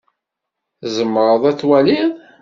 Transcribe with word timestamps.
Tzemreḍ 0.81 1.43
ad 1.49 1.57
twaliḍ? 1.59 2.11